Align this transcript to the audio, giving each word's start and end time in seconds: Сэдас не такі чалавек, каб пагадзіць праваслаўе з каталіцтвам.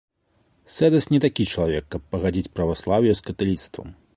Сэдас 0.75 1.05
не 1.13 1.19
такі 1.27 1.45
чалавек, 1.51 1.85
каб 1.97 2.01
пагадзіць 2.15 2.51
праваслаўе 2.57 3.11
з 3.21 3.29
каталіцтвам. 3.29 3.97